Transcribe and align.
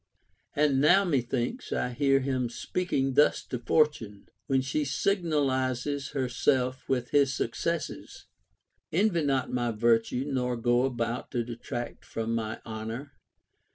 2. 0.55 0.61
And 0.61 0.81
now, 0.81 1.03
methinks, 1.05 1.71
I 1.71 1.89
hear 1.91 2.21
him 2.21 2.49
speaking 2.49 3.13
thus 3.13 3.45
to 3.45 3.59
For 3.59 3.85
tune, 3.85 4.29
when 4.47 4.61
she 4.61 4.83
signalizes 4.83 6.13
herself 6.13 6.83
Avith 6.89 7.09
his 7.09 7.35
successes:— 7.35 8.25
Envy 8.91 9.21
not 9.23 9.53
my 9.53 9.69
virtue, 9.69 10.25
nor 10.25 10.57
go 10.57 10.85
about 10.85 11.29
to 11.33 11.43
detract 11.43 12.03
from 12.03 12.33
my 12.33 12.59
honor. 12.65 13.13